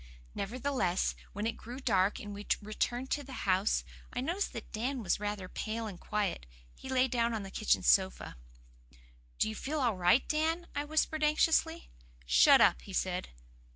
Nevertheless, 0.33 1.13
when 1.31 1.45
it 1.45 1.55
grew 1.55 1.79
dark 1.79 2.19
and 2.19 2.33
we 2.33 2.47
returned 2.59 3.11
to 3.11 3.23
the 3.23 3.45
house, 3.45 3.83
I 4.11 4.19
noticed 4.19 4.51
that 4.53 4.71
Dan 4.71 5.03
was 5.03 5.19
rather 5.19 5.47
pale 5.47 5.85
and 5.85 5.99
quiet. 5.99 6.47
He 6.75 6.89
lay 6.89 7.07
down 7.07 7.35
on 7.35 7.43
the 7.43 7.51
kitchen 7.51 7.83
sofa. 7.83 8.35
"Don't 9.37 9.49
you 9.49 9.53
feel 9.53 9.79
all 9.79 9.95
right, 9.97 10.27
Dan?" 10.27 10.65
I 10.73 10.85
whispered 10.85 11.23
anxiously. 11.23 11.91
"Shut 12.25 12.61
up," 12.61 12.81
he 12.81 12.93
said. 12.93 13.29